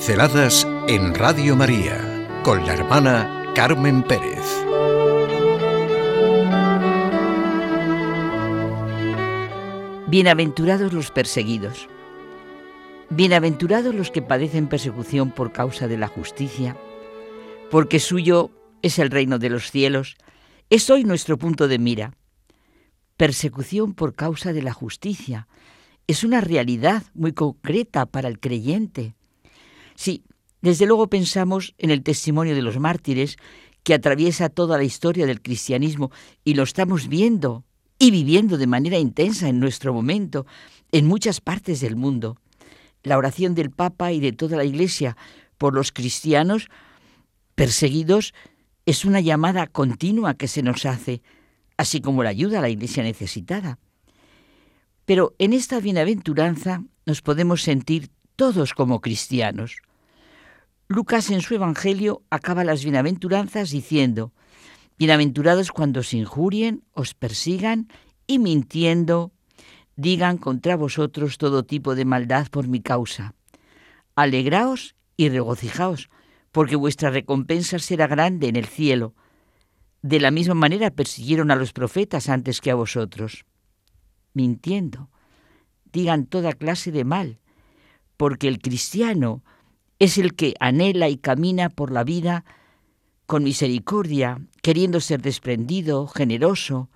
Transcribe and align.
Pinceladas 0.00 0.66
en 0.88 1.14
Radio 1.14 1.54
María 1.56 2.40
con 2.42 2.64
la 2.64 2.72
hermana 2.72 3.52
Carmen 3.54 4.02
Pérez. 4.02 4.40
Bienaventurados 10.08 10.94
los 10.94 11.10
perseguidos. 11.10 11.86
Bienaventurados 13.10 13.94
los 13.94 14.10
que 14.10 14.22
padecen 14.22 14.68
persecución 14.68 15.32
por 15.32 15.52
causa 15.52 15.86
de 15.86 15.98
la 15.98 16.08
justicia, 16.08 16.78
porque 17.70 18.00
suyo 18.00 18.52
es 18.80 18.98
el 18.98 19.10
reino 19.10 19.38
de 19.38 19.50
los 19.50 19.70
cielos. 19.70 20.16
Es 20.70 20.88
hoy 20.88 21.04
nuestro 21.04 21.36
punto 21.36 21.68
de 21.68 21.78
mira. 21.78 22.14
Persecución 23.18 23.92
por 23.92 24.14
causa 24.14 24.54
de 24.54 24.62
la 24.62 24.72
justicia 24.72 25.46
es 26.06 26.24
una 26.24 26.40
realidad 26.40 27.02
muy 27.12 27.34
concreta 27.34 28.06
para 28.06 28.28
el 28.28 28.40
creyente. 28.40 29.14
Sí, 30.00 30.24
desde 30.62 30.86
luego 30.86 31.10
pensamos 31.10 31.74
en 31.76 31.90
el 31.90 32.02
testimonio 32.02 32.54
de 32.54 32.62
los 32.62 32.78
mártires 32.78 33.36
que 33.82 33.92
atraviesa 33.92 34.48
toda 34.48 34.78
la 34.78 34.84
historia 34.84 35.26
del 35.26 35.42
cristianismo 35.42 36.10
y 36.42 36.54
lo 36.54 36.62
estamos 36.62 37.06
viendo 37.06 37.66
y 37.98 38.10
viviendo 38.10 38.56
de 38.56 38.66
manera 38.66 38.96
intensa 38.96 39.50
en 39.50 39.60
nuestro 39.60 39.92
momento 39.92 40.46
en 40.90 41.06
muchas 41.06 41.42
partes 41.42 41.82
del 41.82 41.96
mundo. 41.96 42.38
La 43.02 43.18
oración 43.18 43.54
del 43.54 43.68
Papa 43.68 44.10
y 44.10 44.20
de 44.20 44.32
toda 44.32 44.56
la 44.56 44.64
Iglesia 44.64 45.18
por 45.58 45.74
los 45.74 45.92
cristianos 45.92 46.68
perseguidos 47.54 48.32
es 48.86 49.04
una 49.04 49.20
llamada 49.20 49.66
continua 49.66 50.32
que 50.32 50.48
se 50.48 50.62
nos 50.62 50.86
hace, 50.86 51.20
así 51.76 52.00
como 52.00 52.22
la 52.22 52.30
ayuda 52.30 52.60
a 52.60 52.62
la 52.62 52.70
Iglesia 52.70 53.02
necesitada. 53.02 53.78
Pero 55.04 55.34
en 55.38 55.52
esta 55.52 55.78
bienaventuranza 55.78 56.84
nos 57.04 57.20
podemos 57.20 57.60
sentir 57.60 58.08
todos 58.34 58.72
como 58.72 59.02
cristianos. 59.02 59.82
Lucas 60.92 61.30
en 61.30 61.40
su 61.40 61.54
Evangelio 61.54 62.24
acaba 62.30 62.64
las 62.64 62.82
bienaventuranzas 62.82 63.70
diciendo, 63.70 64.32
Bienaventurados 64.98 65.70
cuando 65.70 66.00
os 66.00 66.12
injurien, 66.12 66.82
os 66.94 67.14
persigan 67.14 67.86
y 68.26 68.40
mintiendo, 68.40 69.30
digan 69.94 70.36
contra 70.36 70.74
vosotros 70.74 71.38
todo 71.38 71.62
tipo 71.62 71.94
de 71.94 72.04
maldad 72.04 72.48
por 72.48 72.66
mi 72.66 72.80
causa. 72.80 73.34
Alegraos 74.16 74.96
y 75.16 75.28
regocijaos, 75.28 76.10
porque 76.50 76.74
vuestra 76.74 77.10
recompensa 77.10 77.78
será 77.78 78.08
grande 78.08 78.48
en 78.48 78.56
el 78.56 78.66
cielo. 78.66 79.14
De 80.02 80.18
la 80.18 80.32
misma 80.32 80.54
manera 80.54 80.90
persiguieron 80.90 81.52
a 81.52 81.54
los 81.54 81.72
profetas 81.72 82.28
antes 82.28 82.60
que 82.60 82.72
a 82.72 82.74
vosotros. 82.74 83.44
Mintiendo, 84.34 85.08
digan 85.92 86.26
toda 86.26 86.52
clase 86.52 86.90
de 86.90 87.04
mal, 87.04 87.38
porque 88.16 88.48
el 88.48 88.58
cristiano 88.58 89.44
es 90.00 90.18
el 90.18 90.34
que 90.34 90.54
anhela 90.58 91.08
y 91.08 91.18
camina 91.18 91.68
por 91.68 91.92
la 91.92 92.02
vida 92.02 92.44
con 93.26 93.44
misericordia, 93.44 94.40
queriendo 94.62 94.98
ser 94.98 95.22
desprendido, 95.22 96.08
generoso, 96.08 96.90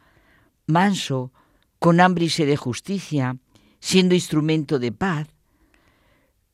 manso, 0.67 1.31
con 1.79 2.01
hambre 2.01 2.25
y 2.25 2.31
sed 2.31 2.49
de 2.49 2.57
justicia, 2.57 3.37
siendo 3.79 4.15
instrumento 4.17 4.79
de 4.79 4.91
paz. 4.91 5.29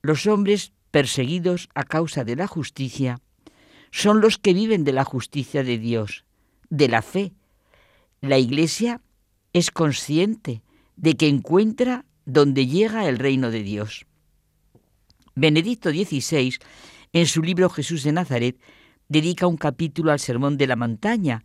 Los 0.03 0.27
hombres 0.27 0.73
perseguidos 0.91 1.69
a 1.75 1.85
causa 1.85 2.25
de 2.25 2.37
la 2.37 2.49
justicia 2.49 3.21
son 3.93 4.21
los 4.21 4.37
que 4.37 4.53
viven 4.53 4.85
de 4.85 4.93
la 4.93 5.05
justicia 5.05 5.63
de 5.63 5.79
Dios, 5.79 6.25
de 6.69 6.89
la 6.89 7.01
fe. 7.01 7.33
La 8.21 8.39
Iglesia 8.39 9.01
es 9.53 9.71
consciente 9.71 10.63
de 10.97 11.17
que 11.17 11.29
encuentra 11.29 12.05
donde 12.27 12.67
llega 12.67 13.09
el 13.09 13.19
reino 13.19 13.51
de 13.51 13.63
Dios. 13.63 14.07
Benedicto 15.35 15.91
XVI, 15.91 16.59
en 17.13 17.27
su 17.27 17.43
libro 17.43 17.71
Jesús 17.71 18.03
de 18.03 18.13
Nazaret, 18.13 18.61
dedica 19.09 19.47
un 19.47 19.57
capítulo 19.57 20.13
al 20.13 20.21
Sermón 20.21 20.57
de 20.57 20.67
la 20.67 20.77
Montaña. 20.77 21.43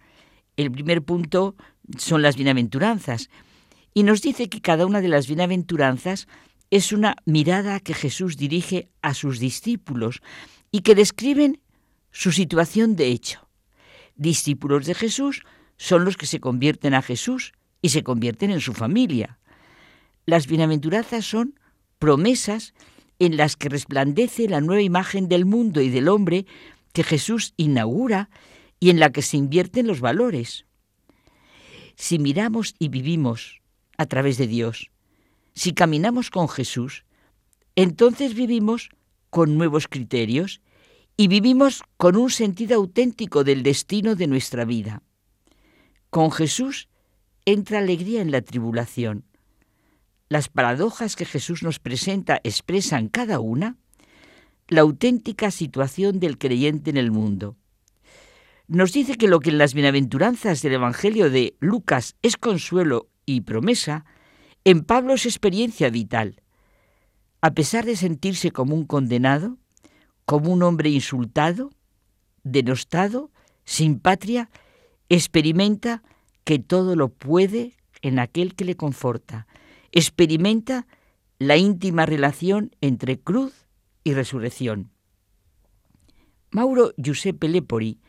El 0.58 0.72
primer 0.72 1.04
punto 1.04 1.56
son 1.98 2.22
las 2.22 2.36
bienaventuranzas 2.36 3.30
y 3.94 4.04
nos 4.04 4.22
dice 4.22 4.50
que 4.50 4.62
cada 4.62 4.86
una 4.86 5.02
de 5.02 5.08
las 5.08 5.28
bienaventuranzas 5.28 6.28
es 6.70 6.92
una 6.92 7.16
mirada 7.26 7.80
que 7.80 7.94
Jesús 7.94 8.38
dirige 8.38 8.90
a 9.02 9.14
sus 9.14 9.40
discípulos 9.40 10.22
y 10.72 10.82
que 10.82 10.96
describen 10.96 11.62
su 12.12 12.32
situación 12.32 12.96
de 12.96 13.08
hecho. 13.08 13.48
Discípulos 14.16 14.86
de 14.86 14.96
Jesús 14.96 15.44
son 15.78 16.06
los 16.06 16.18
que 16.18 16.26
se 16.26 16.40
convierten 16.40 16.94
a 16.94 17.02
Jesús 17.02 17.54
y 17.82 17.90
se 17.90 18.04
convierten 18.04 18.52
en 18.52 18.62
su 18.62 18.74
familia. 18.74 19.40
Las 20.26 20.48
bienaventuranzas 20.48 21.26
son 21.26 21.60
promesas 22.00 22.74
en 23.20 23.38
las 23.38 23.56
que 23.56 23.70
resplandece 23.70 24.50
la 24.50 24.62
nueva 24.62 24.82
imagen 24.82 25.28
del 25.28 25.46
mundo 25.46 25.82
y 25.82 25.90
del 25.90 26.08
hombre 26.08 26.46
que 26.94 27.04
Jesús 27.04 27.54
inaugura 27.58 28.30
y 28.80 28.90
en 28.90 29.00
la 29.00 29.12
que 29.12 29.22
se 29.22 29.38
invierten 29.38 29.88
los 29.88 30.00
valores. 30.00 30.66
Si 31.96 32.20
miramos 32.20 32.76
y 32.80 32.90
vivimos 32.90 33.62
a 33.98 34.06
través 34.06 34.38
de 34.38 34.48
Dios, 34.48 34.92
si 35.54 35.74
caminamos 35.74 36.30
con 36.30 36.50
Jesús, 36.50 37.06
entonces 37.76 38.34
vivimos 38.34 38.90
con 39.30 39.58
nuevos 39.58 39.88
criterios 39.88 40.62
y 41.18 41.28
vivimos 41.28 41.84
con 41.98 42.18
un 42.18 42.30
sentido 42.30 42.76
auténtico 42.76 43.44
del 43.44 43.64
destino 43.64 44.16
de 44.16 44.28
nuestra 44.28 44.66
vida. 44.66 45.02
Con 46.10 46.32
Jesús 46.32 46.90
entra 47.46 47.80
alegría 47.80 48.22
en 48.22 48.32
la 48.32 48.42
tribulación 48.42 49.26
las 50.30 50.50
paradojas 50.50 51.16
que 51.16 51.26
Jesús 51.26 51.64
nos 51.64 51.80
presenta 51.80 52.40
expresan 52.44 53.10
cada 53.10 53.40
una 53.40 53.78
la 54.68 54.82
auténtica 54.82 55.52
situación 55.52 56.20
del 56.20 56.38
creyente 56.38 56.90
en 56.90 56.98
el 56.98 57.12
mundo. 57.12 57.56
Nos 58.68 58.94
dice 58.94 59.16
que 59.16 59.28
lo 59.28 59.40
que 59.40 59.52
en 59.52 59.60
las 59.60 59.76
bienaventuranzas 59.76 60.64
del 60.64 60.74
Evangelio 60.74 61.30
de 61.30 61.56
Lucas 61.60 62.16
es 62.24 62.36
consuelo 62.36 63.08
y 63.26 63.42
promesa, 63.42 64.06
en 64.64 64.84
Pablo 64.84 65.14
es 65.14 65.28
experiencia 65.28 65.92
vital. 65.92 66.42
A 67.42 67.52
pesar 67.52 67.86
de 67.86 67.96
sentirse 67.96 68.50
como 68.50 68.74
un 68.74 68.86
condenado, 68.86 69.60
como 70.26 70.52
un 70.52 70.64
hombre 70.64 70.90
insultado, 70.90 71.70
denostado, 72.44 73.30
sin 73.66 74.00
patria, 74.00 74.50
experimenta 75.10 76.02
que 76.44 76.58
todo 76.58 76.96
lo 76.96 77.10
puede 77.10 77.74
en 78.02 78.18
aquel 78.18 78.56
que 78.56 78.66
le 78.66 78.76
conforta, 78.76 79.46
experimenta 79.96 80.86
la 81.40 81.58
íntima 81.58 82.06
relación 82.06 82.76
entre 82.82 83.20
cruz 83.20 83.66
y 84.04 84.14
resurrección. 84.14 84.92
Mauro 86.52 86.94
Giuseppe 86.98 87.50
Lepori, 87.50 88.00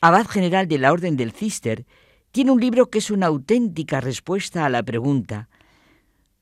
abad 0.00 0.26
general 0.26 0.68
de 0.68 0.78
la 0.78 0.92
Orden 0.92 1.16
del 1.16 1.32
Cister, 1.32 1.86
tiene 2.30 2.52
un 2.52 2.60
libro 2.60 2.90
que 2.90 2.98
es 2.98 3.10
una 3.10 3.26
auténtica 3.26 4.00
respuesta 4.00 4.64
a 4.64 4.68
la 4.68 4.84
pregunta 4.84 5.48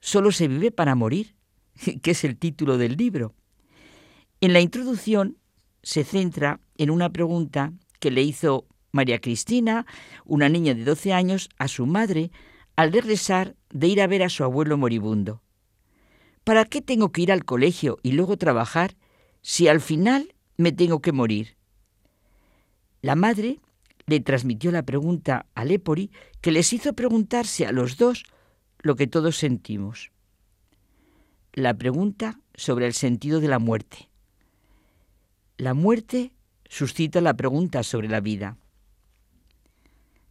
¿Solo 0.01 0.31
se 0.31 0.49
vive 0.49 0.71
para 0.71 0.95
morir? 0.95 1.35
que 2.03 2.11
es 2.13 2.25
el 2.25 2.37
título 2.37 2.79
del 2.79 2.97
libro. 2.97 3.35
En 4.41 4.53
la 4.53 4.61
introducción 4.61 5.39
se 5.83 6.05
centra 6.05 6.61
en 6.77 6.91
una 6.91 7.11
pregunta 7.11 7.73
que 7.99 8.11
le 8.11 8.23
hizo 8.23 8.67
María 8.93 9.21
Cristina, 9.21 9.87
una 10.25 10.49
niña 10.49 10.75
de 10.75 10.85
12 10.85 11.13
años, 11.13 11.49
a 11.59 11.69
su 11.69 11.87
madre 11.87 12.31
al 12.79 12.93
regresar 12.93 13.57
de 13.71 13.89
ir 13.89 14.01
a 14.01 14.07
ver 14.07 14.23
a 14.23 14.29
su 14.29 14.45
abuelo 14.45 14.79
moribundo. 14.79 15.43
¿Para 16.45 16.65
qué 16.65 16.81
tengo 16.81 17.11
que 17.11 17.23
ir 17.23 17.33
al 17.33 17.45
colegio 17.45 17.99
y 18.05 18.13
luego 18.13 18.37
trabajar 18.37 18.97
si 19.43 19.67
al 19.67 19.81
final 19.81 20.33
me 20.57 20.71
tengo 20.71 21.01
que 21.01 21.11
morir? 21.11 21.57
La 23.03 23.17
madre 23.17 23.59
le 24.07 24.21
transmitió 24.21 24.71
la 24.71 24.85
pregunta 24.85 25.47
a 25.57 25.65
Lepori 25.65 26.13
que 26.41 26.53
les 26.53 26.73
hizo 26.73 26.93
preguntarse 26.93 27.67
a 27.67 27.73
los 27.73 27.97
dos 27.97 28.23
lo 28.79 28.95
que 28.95 29.09
todos 29.09 29.37
sentimos. 29.37 30.13
La 31.55 31.75
pregunta 31.75 32.39
sobre 32.55 32.87
el 32.87 32.93
sentido 32.93 33.41
de 33.41 33.49
la 33.49 33.59
muerte. 33.59 34.09
La 35.57 35.75
muerte 35.75 36.31
suscita 36.69 37.21
la 37.21 37.35
pregunta 37.35 37.83
sobre 37.83 38.09
la 38.09 38.21
vida. 38.21 38.57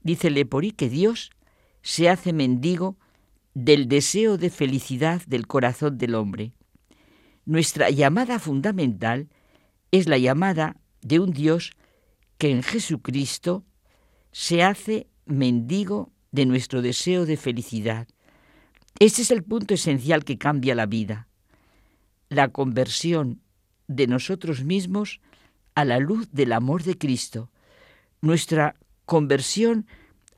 Dice 0.02 0.30
Lepori 0.30 0.72
que 0.72 0.88
Dios 0.88 1.32
se 1.82 2.10
hace 2.10 2.34
mendigo 2.34 2.98
del 3.54 3.88
deseo 3.88 4.38
de 4.38 4.50
felicidad 4.50 5.22
del 5.26 5.48
corazón 5.48 5.98
del 5.98 6.16
hombre. 6.16 6.54
Nuestra 7.46 7.90
llamada 7.90 8.40
fundamental 8.40 9.30
es 9.92 10.08
la 10.08 10.18
llamada 10.18 10.78
de 11.02 11.20
un 11.20 11.32
Dios 11.32 11.72
que 12.38 12.52
en 12.52 12.62
Jesucristo 12.62 13.66
se 14.32 14.64
hace 14.64 15.08
mendigo 15.26 16.12
de 16.32 16.46
nuestro 16.46 16.82
deseo 16.82 17.26
de 17.26 17.38
felicidad. 17.38 18.08
Este 19.00 19.22
es 19.22 19.32
el 19.32 19.44
punto 19.44 19.74
esencial 19.74 20.24
que 20.24 20.38
cambia 20.38 20.76
la 20.76 20.86
vida, 20.86 21.28
la 22.30 22.50
conversión 22.50 23.42
de 23.88 24.08
nosotros 24.08 24.64
mismos 24.64 25.22
a 25.76 25.86
la 25.86 26.00
luz 26.00 26.30
del 26.32 26.52
amor 26.52 26.84
de 26.84 26.98
Cristo, 26.98 27.50
nuestra 28.22 28.76
conversión 29.06 29.88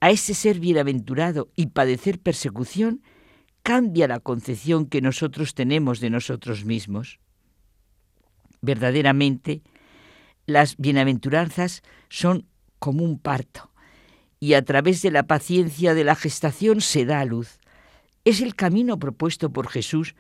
a 0.02 0.12
ese 0.12 0.34
ser 0.34 0.60
bienaventurado 0.60 1.50
y 1.56 1.68
padecer 1.68 2.20
persecución 2.20 3.02
cambia 3.64 4.08
la 4.08 4.20
concepción 4.20 4.86
que 4.86 5.02
nosotros 5.02 5.54
tenemos 5.54 6.00
de 6.00 6.10
nosotros 6.10 6.66
mismos. 6.66 7.20
Verdaderamente, 8.62 9.62
las 10.46 10.78
bienaventuranzas 10.78 11.84
son 12.10 12.48
como 12.80 13.04
un 13.04 13.20
parto 13.20 13.72
y 14.40 14.54
a 14.54 14.64
través 14.64 15.02
de 15.02 15.12
la 15.12 15.24
paciencia 15.24 15.94
de 15.94 16.04
la 16.04 16.16
gestación 16.16 16.82
se 16.82 17.06
da 17.06 17.20
a 17.20 17.26
luz. 17.26 17.60
Es 18.26 18.42
el 18.42 18.56
camino 18.56 18.98
propuesto 18.98 19.52
por 19.52 19.68
Jesús 19.68 20.16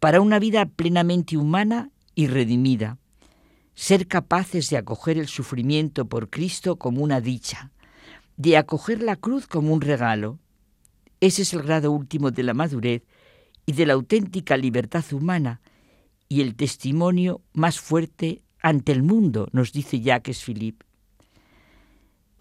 para 0.00 0.20
una 0.20 0.38
vida 0.38 0.66
plenamente 0.66 1.36
humana 1.36 1.90
y 2.14 2.26
redimida. 2.26 2.98
Ser 3.74 4.08
capaces 4.08 4.70
de 4.70 4.76
acoger 4.76 5.18
el 5.18 5.28
sufrimiento 5.28 6.06
por 6.06 6.28
Cristo 6.28 6.76
como 6.76 7.02
una 7.02 7.20
dicha, 7.20 7.70
de 8.40 8.56
acoger 8.56 9.02
la 9.02 9.16
cruz 9.16 9.46
como 9.46 9.74
un 9.74 9.82
regalo. 9.82 10.38
Ese 11.20 11.42
es 11.42 11.52
el 11.52 11.62
grado 11.62 11.92
último 11.92 12.30
de 12.30 12.42
la 12.42 12.54
madurez 12.54 13.02
y 13.66 13.74
de 13.74 13.84
la 13.84 13.92
auténtica 13.92 14.56
libertad 14.56 15.04
humana 15.12 15.60
y 16.26 16.40
el 16.40 16.54
testimonio 16.54 17.42
más 17.52 17.78
fuerte 17.78 18.40
ante 18.62 18.92
el 18.92 19.02
mundo, 19.02 19.48
nos 19.52 19.72
dice 19.72 20.00
Jacques 20.00 20.42
Philippe. 20.42 20.86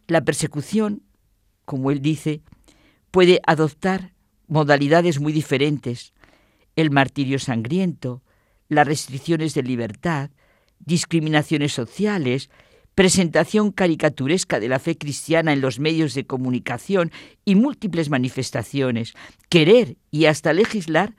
La 0.08 0.24
persecución, 0.24 1.04
como 1.66 1.92
él 1.92 2.02
dice, 2.02 2.44
puede 3.12 3.42
adoptar 3.46 4.14
modalidades 4.48 5.20
muy 5.20 5.34
diferentes, 5.34 6.14
el 6.78 6.92
martirio 6.92 7.40
sangriento, 7.40 8.24
las 8.70 8.88
restricciones 8.88 9.54
de 9.54 9.64
libertad, 9.64 10.30
discriminaciones 10.80 11.74
sociales, 11.74 12.50
presentación 13.00 13.72
caricaturesca 13.72 14.60
de 14.60 14.68
la 14.68 14.78
fe 14.78 14.98
cristiana 14.98 15.54
en 15.54 15.62
los 15.62 15.80
medios 15.80 16.14
de 16.16 16.26
comunicación 16.26 17.14
y 17.46 17.56
múltiples 17.56 18.10
manifestaciones, 18.10 19.14
querer 19.48 19.96
y 20.12 20.26
hasta 20.26 20.52
legislar 20.52 21.16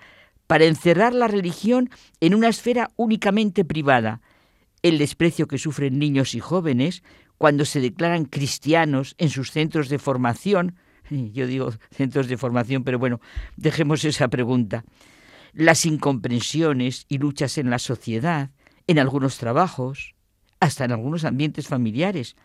para 0.46 0.66
encerrar 0.66 1.14
la 1.14 1.26
religión 1.26 1.88
en 2.20 2.34
una 2.34 2.48
esfera 2.48 2.90
únicamente 2.96 3.64
privada, 3.64 4.20
el 4.82 4.98
desprecio 4.98 5.48
que 5.48 5.56
sufren 5.56 5.98
niños 5.98 6.34
y 6.34 6.40
jóvenes 6.40 7.02
cuando 7.38 7.64
se 7.64 7.80
declaran 7.80 8.26
cristianos 8.26 9.14
en 9.16 9.30
sus 9.30 9.50
centros 9.50 9.88
de 9.88 9.98
formación, 9.98 10.76
yo 11.10 11.46
digo 11.46 11.72
centros 11.92 12.28
de 12.28 12.36
formación, 12.36 12.84
pero 12.84 12.98
bueno, 12.98 13.22
dejemos 13.56 14.04
esa 14.04 14.28
pregunta, 14.28 14.84
las 15.54 15.86
incomprensiones 15.86 17.06
y 17.08 17.16
luchas 17.16 17.56
en 17.56 17.70
la 17.70 17.78
sociedad, 17.78 18.50
en 18.86 18.98
algunos 18.98 19.38
trabajos, 19.38 20.14
hasta 20.60 20.84
en 20.84 20.92
algunos 20.92 21.24
ambientes 21.24 21.66
familiares, 21.66 22.36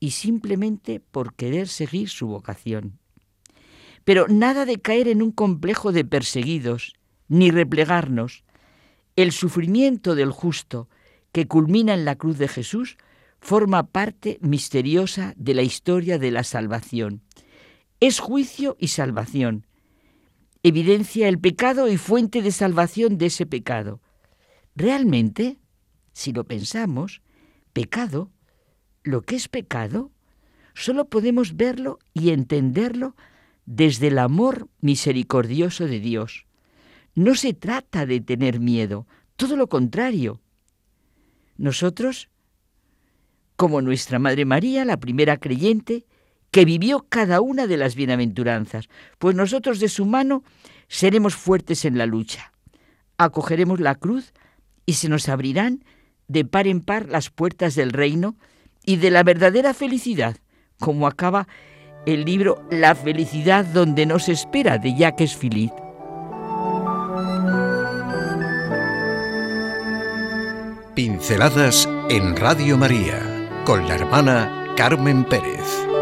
y 0.00 0.10
simplemente 0.10 1.00
por 1.00 1.34
querer 1.34 1.68
seguir 1.68 2.08
su 2.10 2.26
vocación. 2.26 2.98
Pero 4.04 4.26
nada 4.28 4.66
de 4.66 4.80
caer 4.80 5.08
en 5.08 5.22
un 5.22 5.30
complejo 5.30 5.92
de 5.92 6.04
perseguidos, 6.04 6.94
ni 7.28 7.50
replegarnos. 7.50 8.44
El 9.16 9.32
sufrimiento 9.32 10.14
del 10.14 10.30
justo, 10.30 10.88
que 11.32 11.46
culmina 11.46 11.94
en 11.94 12.04
la 12.04 12.16
cruz 12.16 12.36
de 12.36 12.48
Jesús, 12.48 12.96
forma 13.40 13.86
parte 13.86 14.38
misteriosa 14.40 15.34
de 15.36 15.54
la 15.54 15.62
historia 15.62 16.18
de 16.18 16.30
la 16.30 16.44
salvación. 16.44 17.22
Es 18.00 18.18
juicio 18.18 18.76
y 18.78 18.88
salvación. 18.88 19.66
Evidencia 20.62 21.28
el 21.28 21.38
pecado 21.38 21.88
y 21.88 21.96
fuente 21.96 22.42
de 22.42 22.52
salvación 22.52 23.18
de 23.18 23.26
ese 23.26 23.46
pecado. 23.46 24.00
Realmente, 24.74 25.58
si 26.12 26.32
lo 26.32 26.44
pensamos, 26.44 27.22
pecado, 27.74 28.30
lo 29.02 29.20
que 29.20 29.36
es 29.36 29.48
pecado, 29.48 30.10
solo 30.72 31.10
podemos 31.10 31.56
verlo 31.56 31.98
y 32.14 32.30
entenderlo 32.30 33.14
desde 33.66 34.06
el 34.06 34.18
amor 34.18 34.68
misericordioso 34.80 35.86
de 35.86 36.00
Dios. 36.00 36.46
No 37.14 37.34
se 37.34 37.52
trata 37.52 38.06
de 38.06 38.20
tener 38.20 38.60
miedo, 38.60 39.06
todo 39.36 39.56
lo 39.56 39.68
contrario. 39.68 40.40
Nosotros, 41.56 42.28
como 43.56 43.82
nuestra 43.82 44.18
Madre 44.18 44.44
María, 44.44 44.84
la 44.84 44.98
primera 44.98 45.36
creyente, 45.36 46.06
que 46.50 46.64
vivió 46.64 47.06
cada 47.08 47.40
una 47.40 47.66
de 47.66 47.76
las 47.76 47.94
bienaventuranzas, 47.94 48.88
pues 49.18 49.34
nosotros 49.34 49.80
de 49.80 49.88
su 49.88 50.06
mano 50.06 50.44
seremos 50.88 51.34
fuertes 51.34 51.84
en 51.84 51.98
la 51.98 52.06
lucha. 52.06 52.52
Acogeremos 53.18 53.80
la 53.80 53.96
cruz 53.96 54.32
y 54.86 54.94
se 54.94 55.08
nos 55.08 55.28
abrirán 55.28 55.84
de 56.28 56.44
par 56.44 56.66
en 56.66 56.80
par 56.80 57.08
las 57.08 57.30
puertas 57.30 57.74
del 57.74 57.92
reino 57.92 58.36
y 58.84 58.96
de 58.96 59.10
la 59.10 59.22
verdadera 59.22 59.74
felicidad, 59.74 60.36
como 60.78 61.06
acaba 61.06 61.48
el 62.06 62.24
libro 62.24 62.62
La 62.70 62.94
felicidad 62.94 63.64
donde 63.64 64.06
nos 64.06 64.28
espera 64.28 64.78
de 64.78 64.94
Jacques 64.94 65.36
Philippe. 65.36 65.74
Pinceladas 70.94 71.88
en 72.08 72.36
Radio 72.36 72.78
María 72.78 73.20
con 73.64 73.88
la 73.88 73.96
hermana 73.96 74.74
Carmen 74.76 75.24
Pérez. 75.24 75.93